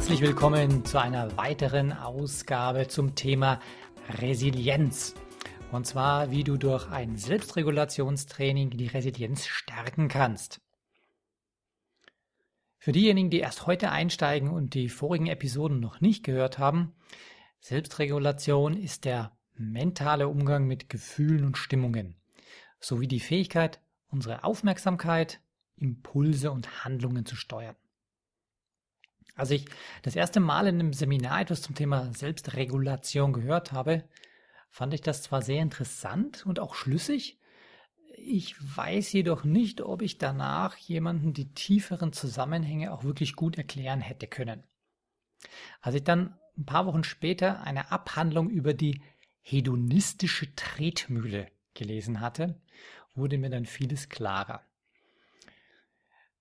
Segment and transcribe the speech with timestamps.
[0.00, 3.60] Herzlich willkommen zu einer weiteren Ausgabe zum Thema
[4.08, 5.14] Resilienz.
[5.72, 10.62] Und zwar, wie du durch ein Selbstregulationstraining die Resilienz stärken kannst.
[12.78, 16.94] Für diejenigen, die erst heute einsteigen und die vorigen Episoden noch nicht gehört haben,
[17.60, 22.16] Selbstregulation ist der mentale Umgang mit Gefühlen und Stimmungen
[22.80, 25.42] sowie die Fähigkeit, unsere Aufmerksamkeit,
[25.76, 27.76] Impulse und Handlungen zu steuern.
[29.40, 29.64] Als ich
[30.02, 34.04] das erste Mal in einem Seminar etwas zum Thema Selbstregulation gehört habe,
[34.68, 37.38] fand ich das zwar sehr interessant und auch schlüssig,
[38.18, 44.02] ich weiß jedoch nicht, ob ich danach jemanden die tieferen Zusammenhänge auch wirklich gut erklären
[44.02, 44.62] hätte können.
[45.80, 49.00] Als ich dann ein paar Wochen später eine Abhandlung über die
[49.40, 52.60] hedonistische Tretmühle gelesen hatte,
[53.14, 54.60] wurde mir dann vieles klarer.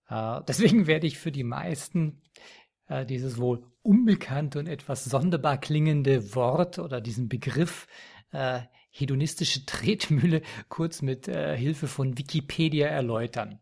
[0.10, 2.22] Äh, deswegen werde ich für die meisten
[2.90, 7.88] äh, dieses wohl unbekannte und etwas sonderbar klingende Wort oder diesen Begriff
[8.32, 13.60] äh, hedonistische Tretmühle kurz mit äh, Hilfe von Wikipedia erläutern.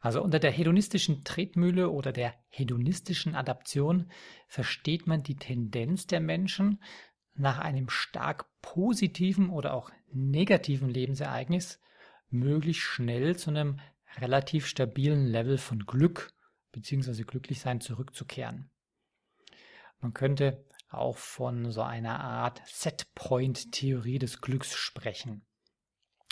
[0.00, 4.10] Also unter der hedonistischen Tretmühle oder der hedonistischen Adaption
[4.46, 6.80] versteht man die Tendenz der Menschen,
[7.34, 11.80] nach einem stark positiven oder auch negativen Lebensereignis
[12.30, 13.78] möglichst schnell zu einem
[14.16, 16.32] relativ stabilen Level von Glück
[16.72, 17.22] bzw.
[17.22, 18.70] Glücklichsein zurückzukehren.
[20.00, 25.44] Man könnte auch von so einer Art Setpoint-Theorie des Glücks sprechen.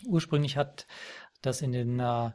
[0.04, 0.86] Ursprünglich hat
[1.42, 2.30] das in den äh,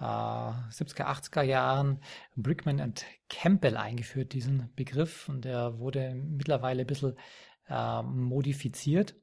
[0.00, 2.00] 70er, 80er Jahren
[2.36, 7.16] Brickman und Campbell eingeführt, diesen Begriff, und der wurde mittlerweile ein bisschen
[7.68, 9.14] äh, modifiziert.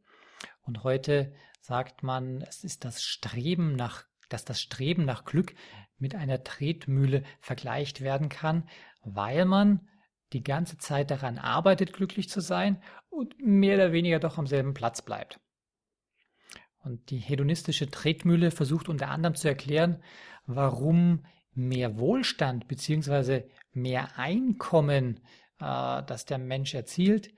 [0.64, 5.53] Und heute sagt man, es ist das Streben nach, dass das Streben nach Glück
[6.02, 8.68] mit einer Tretmühle vergleicht werden kann,
[9.04, 9.88] weil man
[10.34, 14.74] die ganze Zeit daran arbeitet, glücklich zu sein und mehr oder weniger doch am selben
[14.74, 15.40] Platz bleibt.
[16.84, 20.02] Und die hedonistische Tretmühle versucht unter anderem zu erklären,
[20.46, 23.44] warum mehr Wohlstand bzw.
[23.72, 25.20] mehr Einkommen,
[25.60, 27.34] äh, das der Mensch erzielt,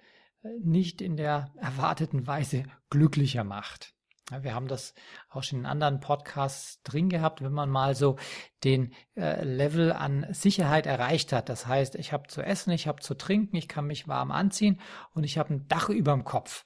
[0.62, 3.93] nicht in der erwarteten Weise glücklicher macht.
[4.32, 4.94] Wir haben das
[5.30, 8.16] auch schon in anderen Podcasts drin gehabt, wenn man mal so
[8.64, 11.50] den äh, Level an Sicherheit erreicht hat.
[11.50, 14.80] Das heißt, ich habe zu essen, ich habe zu trinken, ich kann mich warm anziehen
[15.14, 16.66] und ich habe ein Dach über dem Kopf.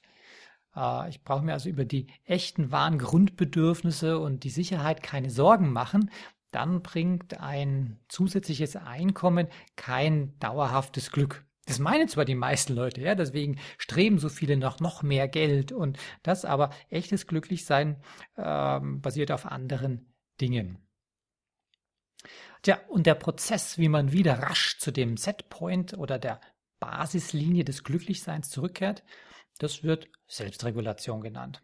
[0.76, 5.72] Äh, ich brauche mir also über die echten, wahren Grundbedürfnisse und die Sicherheit keine Sorgen
[5.72, 6.10] machen.
[6.52, 11.47] Dann bringt ein zusätzliches Einkommen kein dauerhaftes Glück.
[11.68, 15.70] Das meinen zwar die meisten Leute, ja, deswegen streben so viele nach noch mehr Geld
[15.70, 18.02] und das, aber echtes Glücklichsein
[18.38, 20.78] ähm, basiert auf anderen Dingen.
[22.62, 26.40] Tja, und der Prozess, wie man wieder rasch zu dem Setpoint oder der
[26.80, 29.04] Basislinie des Glücklichseins zurückkehrt,
[29.58, 31.62] das wird Selbstregulation genannt.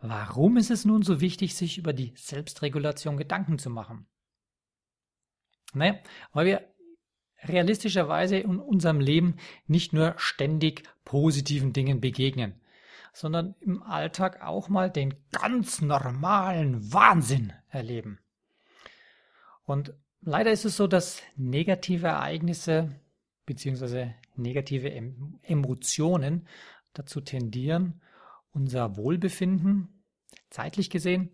[0.00, 4.06] Warum ist es nun so wichtig, sich über die Selbstregulation Gedanken zu machen?
[5.72, 5.98] Naja,
[6.32, 6.73] weil wir
[7.46, 12.60] realistischerweise in unserem Leben nicht nur ständig positiven Dingen begegnen,
[13.12, 18.18] sondern im Alltag auch mal den ganz normalen Wahnsinn erleben.
[19.64, 23.00] Und leider ist es so, dass negative Ereignisse
[23.46, 24.10] bzw.
[24.36, 24.90] negative
[25.42, 26.48] Emotionen
[26.92, 28.00] dazu tendieren,
[28.52, 30.04] unser Wohlbefinden,
[30.50, 31.30] zeitlich gesehen,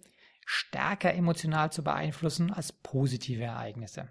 [0.47, 4.11] stärker emotional zu beeinflussen als positive Ereignisse.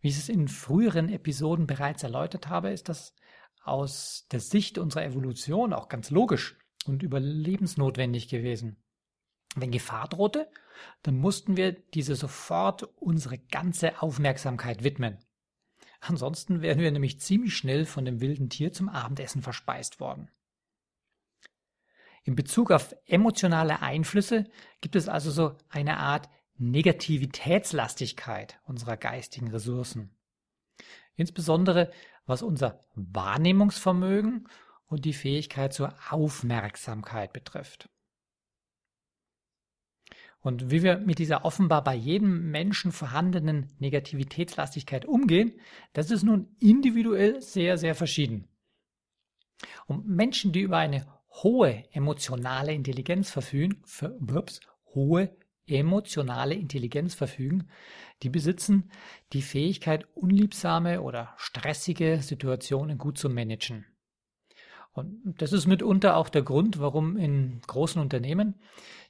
[0.00, 3.14] Wie ich es in früheren Episoden bereits erläutert habe, ist das
[3.62, 6.56] aus der Sicht unserer Evolution auch ganz logisch
[6.86, 8.76] und überlebensnotwendig gewesen.
[9.56, 10.50] Wenn Gefahr drohte,
[11.02, 15.18] dann mussten wir diese sofort unsere ganze Aufmerksamkeit widmen.
[16.00, 20.30] Ansonsten wären wir nämlich ziemlich schnell von dem wilden Tier zum Abendessen verspeist worden.
[22.22, 24.44] In Bezug auf emotionale Einflüsse
[24.80, 30.10] gibt es also so eine Art Negativitätslastigkeit unserer geistigen Ressourcen.
[31.14, 31.90] Insbesondere
[32.26, 34.48] was unser Wahrnehmungsvermögen
[34.86, 37.88] und die Fähigkeit zur Aufmerksamkeit betrifft.
[40.40, 45.58] Und wie wir mit dieser offenbar bei jedem Menschen vorhandenen Negativitätslastigkeit umgehen,
[45.92, 48.48] das ist nun individuell sehr, sehr verschieden.
[49.86, 51.06] Und Menschen, die über eine
[51.42, 54.60] hohe emotionale Intelligenz verfügen, für, ups,
[54.94, 55.36] hohe
[55.66, 57.68] emotionale Intelligenz verfügen,
[58.22, 58.90] die besitzen
[59.32, 63.86] die Fähigkeit, unliebsame oder stressige Situationen gut zu managen.
[64.92, 68.54] Und das ist mitunter auch der Grund, warum in großen Unternehmen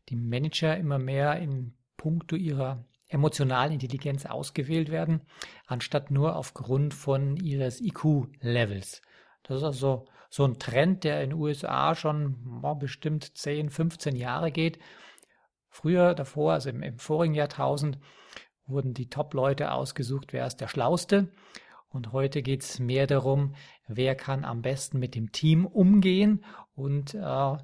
[0.09, 5.23] die Manager immer mehr in puncto ihrer emotionalen Intelligenz ausgewählt werden,
[5.67, 9.01] anstatt nur aufgrund von ihres IQ-Levels.
[9.45, 14.17] Das ist also so ein Trend, der in den USA schon oh, bestimmt 10, 15
[14.17, 14.81] Jahre geht.
[15.77, 17.99] Früher, davor, also im, im vorigen Jahrtausend,
[18.67, 21.29] wurden die Top-Leute ausgesucht, wer ist der Schlauste.
[21.91, 23.55] Und heute geht es mehr darum,
[23.87, 27.57] wer kann am besten mit dem Team umgehen und äh,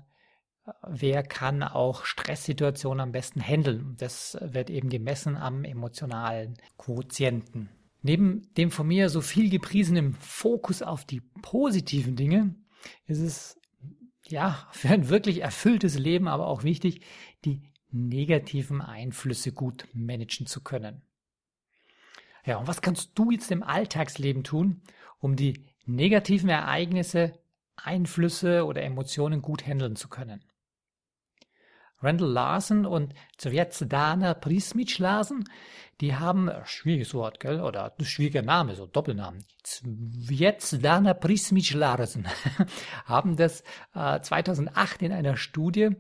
[0.87, 3.97] wer kann auch Stresssituationen am besten handeln.
[3.99, 7.71] Das wird eben gemessen am emotionalen Quotienten.
[8.03, 12.57] Neben dem von mir so viel gepriesenen Fokus auf die positiven Dinge
[13.07, 13.59] ist es
[14.29, 17.01] ja für ein wirklich erfülltes Leben aber auch wichtig,
[17.47, 21.03] die negativen Einflüsse gut managen zu können.
[22.45, 24.83] Ja, und was kannst du jetzt im Alltagsleben tun,
[25.21, 27.39] um die negativen Ereignisse,
[27.77, 30.43] Einflüsse oder Emotionen gut handeln zu können?
[32.03, 35.45] Randall Larsen und Zvezdana Prismic Larsen,
[36.01, 42.27] die haben, schwieriges Wort, gell, oder schwieriger Name, so Doppelnamen, Zvezdana Prismic Larsen,
[43.05, 43.63] haben das
[43.95, 45.91] äh, 2008 in einer Studie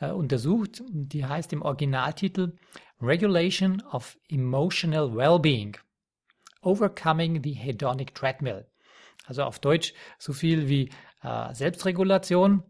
[0.00, 2.56] äh, untersucht, die heißt im Originaltitel
[3.00, 5.76] Regulation of Emotional Wellbeing,
[6.62, 8.66] Overcoming the Hedonic Treadmill.
[9.26, 10.90] Also auf Deutsch so viel wie
[11.22, 12.62] äh, Selbstregulation,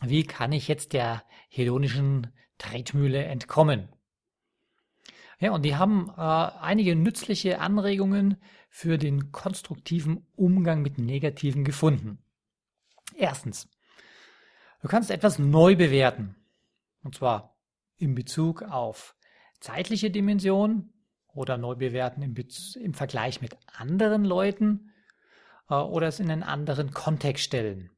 [0.00, 3.88] wie kann ich jetzt der hedonischen Tretmühle entkommen?
[5.40, 8.36] Ja, und die haben äh, einige nützliche Anregungen
[8.70, 12.18] für den konstruktiven Umgang mit Negativen gefunden.
[13.16, 13.68] Erstens,
[14.82, 16.36] du kannst etwas neu bewerten.
[17.04, 17.56] Und zwar
[17.96, 19.14] in Bezug auf
[19.60, 20.92] zeitliche Dimension
[21.28, 22.34] oder neu bewerten im,
[22.80, 24.92] im Vergleich mit anderen Leuten
[25.68, 27.90] äh, oder es in einen anderen Kontext stellen.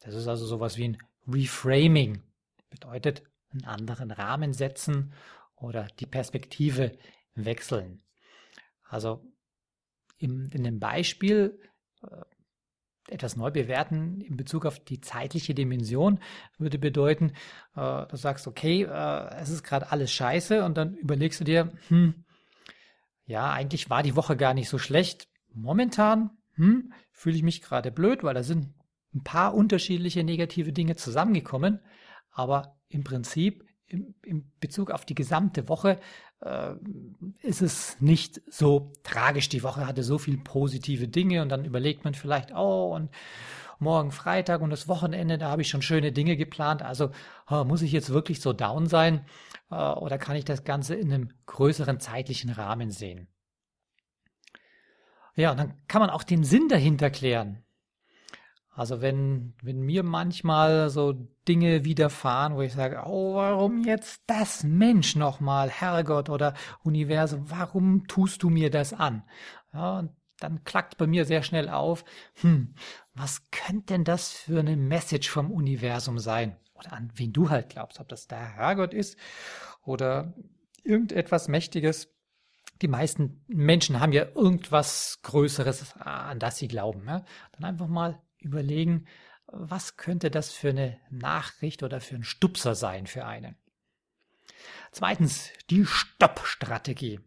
[0.00, 2.22] Das ist also sowas wie ein Reframing
[2.70, 5.12] bedeutet einen anderen Rahmen setzen
[5.56, 6.96] oder die Perspektive
[7.34, 8.02] wechseln.
[8.88, 9.24] Also
[10.18, 11.60] im, in dem Beispiel
[12.02, 12.24] äh,
[13.10, 16.20] etwas neu bewerten in Bezug auf die zeitliche Dimension
[16.58, 17.32] würde bedeuten,
[17.76, 21.72] äh, du sagst, okay, äh, es ist gerade alles scheiße und dann überlegst du dir,
[21.88, 22.24] hm,
[23.24, 25.28] ja, eigentlich war die Woche gar nicht so schlecht.
[25.52, 28.74] Momentan hm, fühle ich mich gerade blöd, weil da sind
[29.14, 31.80] ein paar unterschiedliche negative Dinge zusammengekommen,
[32.30, 35.98] aber im Prinzip im, im Bezug auf die gesamte Woche
[36.40, 36.74] äh,
[37.42, 39.48] ist es nicht so tragisch.
[39.48, 43.10] Die Woche hatte so viele positive Dinge und dann überlegt man vielleicht, oh, und
[43.78, 46.82] morgen Freitag und das Wochenende, da habe ich schon schöne Dinge geplant.
[46.82, 47.10] Also
[47.50, 49.24] oh, muss ich jetzt wirklich so down sein
[49.70, 53.28] äh, oder kann ich das Ganze in einem größeren zeitlichen Rahmen sehen?
[55.34, 57.62] Ja, und dann kann man auch den Sinn dahinter klären.
[58.78, 61.12] Also wenn, wenn mir manchmal so
[61.48, 66.54] Dinge widerfahren, wo ich sage, oh, warum jetzt das Mensch nochmal, Herrgott oder
[66.84, 69.24] Universum, warum tust du mir das an?
[69.74, 72.04] Ja, und dann klackt bei mir sehr schnell auf,
[72.40, 72.76] hm,
[73.14, 76.56] was könnte denn das für eine Message vom Universum sein?
[76.74, 79.18] Oder an wen du halt glaubst, ob das der Herrgott ist
[79.82, 80.34] oder
[80.84, 82.14] irgendetwas Mächtiges.
[82.80, 87.02] Die meisten Menschen haben ja irgendwas Größeres, an das sie glauben.
[87.08, 87.24] Ja?
[87.50, 89.06] Dann einfach mal überlegen,
[89.46, 93.56] was könnte das für eine Nachricht oder für ein Stupser sein für einen.
[94.92, 97.20] Zweitens, die Stoppstrategie.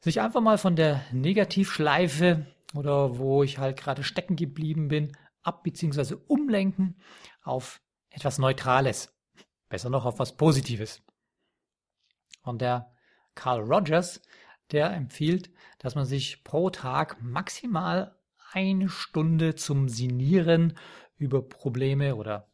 [0.00, 5.62] Sich einfach mal von der Negativschleife oder wo ich halt gerade stecken geblieben bin, ab
[5.62, 6.16] bzw.
[6.26, 7.00] umlenken
[7.42, 9.14] auf etwas Neutrales.
[9.68, 11.02] Besser noch auf was Positives.
[12.42, 12.92] Und der
[13.34, 14.20] Carl Rogers,
[14.70, 18.16] der empfiehlt, dass man sich pro Tag maximal
[18.52, 20.76] eine Stunde zum Sinieren
[21.16, 22.48] über Probleme oder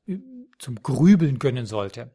[0.59, 2.15] zum Grübeln gönnen sollte.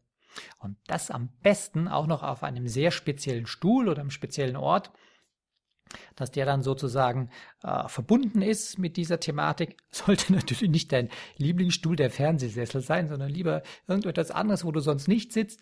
[0.60, 4.92] Und das am besten auch noch auf einem sehr speziellen Stuhl oder einem speziellen Ort,
[6.16, 7.30] dass der dann sozusagen
[7.64, 9.78] äh, verbunden ist mit dieser Thematik.
[9.92, 15.08] Sollte natürlich nicht dein Lieblingsstuhl der Fernsehsessel sein, sondern lieber irgendetwas anderes, wo du sonst
[15.08, 15.62] nicht sitzt.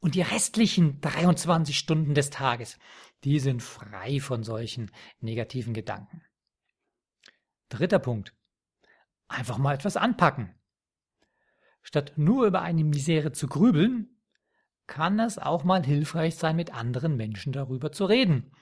[0.00, 2.78] Und die restlichen 23 Stunden des Tages,
[3.22, 6.22] die sind frei von solchen negativen Gedanken.
[7.74, 8.34] Dritter Punkt.
[9.26, 10.54] Einfach mal etwas anpacken.
[11.82, 14.20] Statt nur über eine Misere zu grübeln,
[14.86, 18.52] kann es auch mal hilfreich sein, mit anderen Menschen darüber zu reden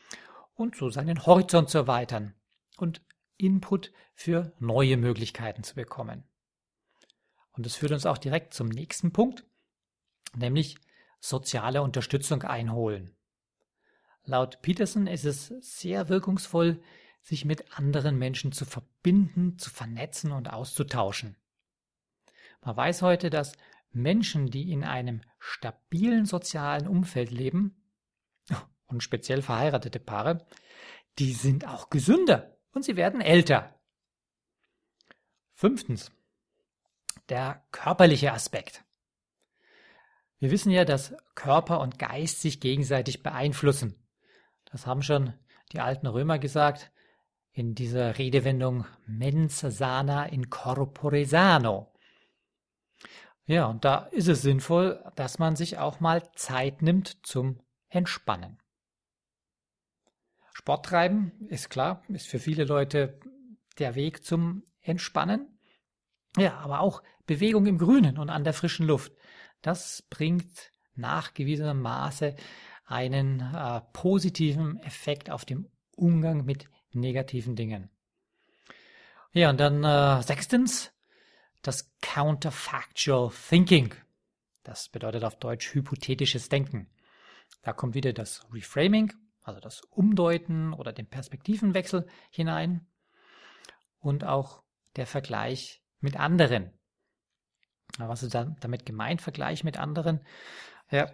[0.54, 2.35] und so seinen Horizont zu erweitern
[2.78, 3.02] und
[3.37, 6.25] Input für neue Möglichkeiten zu bekommen.
[7.52, 9.45] Und das führt uns auch direkt zum nächsten Punkt,
[10.35, 10.78] nämlich
[11.21, 13.14] soziale Unterstützung einholen.
[14.25, 16.81] Laut Peterson ist es sehr wirkungsvoll,
[17.23, 21.37] sich mit anderen Menschen zu verbinden, zu vernetzen und auszutauschen.
[22.61, 23.52] Man weiß heute, dass
[23.93, 27.76] Menschen, die in einem stabilen sozialen Umfeld leben,
[28.87, 30.47] und speziell verheiratete Paare,
[31.19, 33.79] die sind auch gesünder und sie werden älter.
[35.55, 36.11] Fünftens,
[37.29, 38.85] der körperliche Aspekt.
[40.38, 43.95] Wir wissen ja, dass Körper und Geist sich gegenseitig beeinflussen.
[44.64, 45.35] Das haben schon
[45.73, 46.91] die alten Römer gesagt
[47.52, 51.92] in dieser Redewendung mens sana in corpore sano.
[53.44, 58.59] Ja, und da ist es sinnvoll, dass man sich auch mal Zeit nimmt zum Entspannen.
[60.52, 63.18] Sport treiben ist klar, ist für viele Leute
[63.78, 65.59] der Weg zum Entspannen.
[66.37, 69.12] Ja, aber auch Bewegung im Grünen und an der frischen Luft.
[69.61, 72.37] Das bringt nachgewiesenem Maße
[72.85, 77.90] einen äh, positiven Effekt auf den Umgang mit negativen Dingen.
[79.32, 80.92] Ja, und dann äh, sechstens,
[81.62, 83.94] das Counterfactual Thinking.
[84.62, 86.90] Das bedeutet auf Deutsch hypothetisches Denken.
[87.62, 92.87] Da kommt wieder das Reframing, also das Umdeuten oder den Perspektivenwechsel hinein
[93.99, 94.62] und auch
[94.96, 96.72] der Vergleich mit anderen.
[97.99, 100.20] Was ist damit gemeint, Vergleich mit anderen?
[100.90, 101.12] Ja,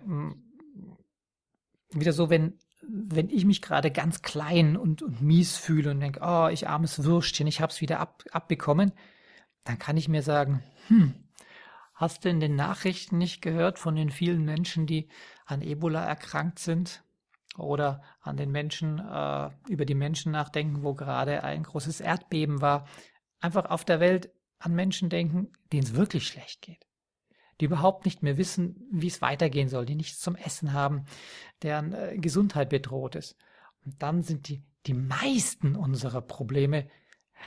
[1.91, 6.21] wieder so, wenn, wenn ich mich gerade ganz klein und, und mies fühle und denke,
[6.23, 8.93] oh, ich armes Würstchen, ich habe es wieder ab, abbekommen,
[9.65, 11.15] dann kann ich mir sagen, hm,
[11.95, 15.09] hast du in den Nachrichten nicht gehört von den vielen Menschen, die
[15.45, 17.03] an Ebola erkrankt sind?
[17.57, 22.87] Oder an den Menschen, äh, über die Menschen nachdenken, wo gerade ein großes Erdbeben war.
[23.41, 24.31] Einfach auf der Welt
[24.61, 26.88] an Menschen denken, denen es wirklich schlecht geht.
[27.61, 31.07] Die überhaupt nicht mehr wissen, wie es weitergehen soll, die nichts zum Essen haben,
[31.63, 33.37] deren äh, Gesundheit bedroht ist.
[33.85, 36.89] Und dann sind die, die meisten unserer Probleme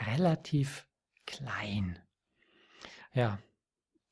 [0.08, 0.88] relativ
[1.26, 2.00] klein.
[3.14, 3.40] Ja,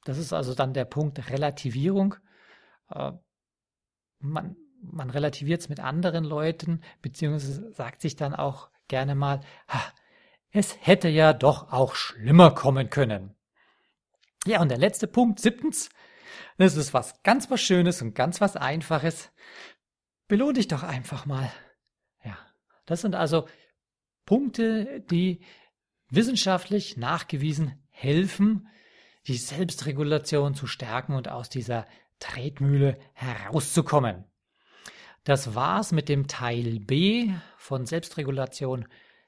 [0.05, 2.15] das ist also dann der Punkt Relativierung.
[2.89, 3.11] Äh,
[4.19, 9.41] man, man relativiert es mit anderen Leuten, beziehungsweise sagt sich dann auch gerne mal,
[10.51, 13.35] es hätte ja doch auch schlimmer kommen können.
[14.49, 15.91] Ja, und der letzte Punkt, siebtens,
[16.57, 19.31] das ist was ganz was Schönes und ganz was Einfaches.
[20.27, 21.51] Belohn dich doch einfach mal.
[22.23, 22.35] Ja,
[22.87, 23.47] das sind also
[24.25, 25.45] Punkte, die
[26.09, 28.67] wissenschaftlich nachgewiesen helfen,
[29.27, 31.85] die Selbstregulation zu stärken und aus dieser
[32.17, 34.25] Tretmühle herauszukommen.
[35.25, 38.87] Das war's mit dem Teil B von Selbstregulation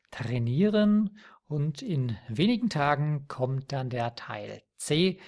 [0.10, 5.20] trainieren und in wenigen Tagen kommt dann der Teil C.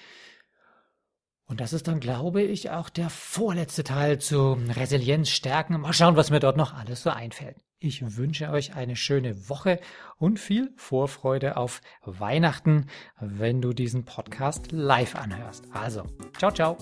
[1.46, 5.80] Und das ist dann, glaube ich, auch der vorletzte Teil zu Resilienz stärken.
[5.80, 7.56] Mal schauen, was mir dort noch alles so einfällt.
[7.78, 9.78] Ich wünsche euch eine schöne Woche
[10.16, 12.86] und viel Vorfreude auf Weihnachten,
[13.20, 15.66] wenn du diesen Podcast live anhörst.
[15.70, 16.04] Also,
[16.38, 16.78] ciao, ciao.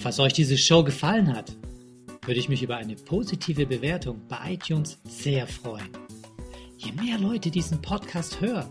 [0.00, 1.54] Falls euch diese Show gefallen hat,
[2.22, 5.90] würde ich mich über eine positive Bewertung bei iTunes sehr freuen.
[6.78, 8.70] Je mehr Leute diesen Podcast hören,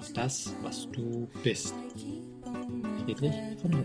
[0.00, 1.74] durch das, was du bist.
[3.04, 3.84] Friedrich von Hull.